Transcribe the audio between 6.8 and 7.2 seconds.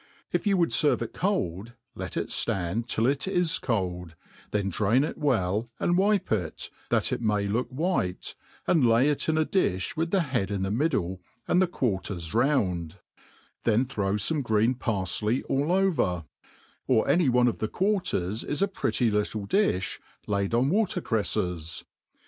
that